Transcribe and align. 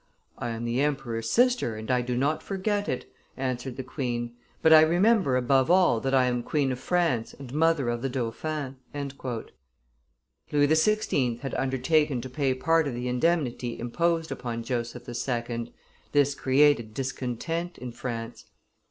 "I 0.39 0.49
am 0.49 0.65
the 0.65 0.81
emperor's 0.81 1.29
sister, 1.29 1.75
and 1.75 1.91
I 1.91 2.01
do 2.01 2.17
not 2.17 2.41
forget 2.41 2.89
it," 2.89 3.13
answered 3.37 3.77
the 3.77 3.83
queen; 3.83 4.33
"but 4.63 4.73
I 4.73 4.81
remember 4.81 5.37
above 5.37 5.69
all 5.69 5.99
that 5.99 6.15
I 6.15 6.25
am 6.25 6.41
queen 6.41 6.71
of 6.71 6.79
France 6.79 7.35
and 7.35 7.53
mother 7.53 7.87
of 7.87 8.01
the 8.01 8.09
dauphin." 8.09 8.77
Louis 10.51 10.67
XVI. 10.67 11.41
had 11.41 11.53
undertaken 11.53 12.19
to 12.21 12.29
pay 12.31 12.55
part 12.55 12.87
of 12.87 12.95
the 12.95 13.07
indemnity 13.07 13.77
imposed 13.77 14.31
upon 14.31 14.63
Joseph 14.63 15.07
II.; 15.07 15.71
this 16.13 16.33
created 16.33 16.95
discontent 16.95 17.77
in 17.77 17.91
France. 17.91 18.45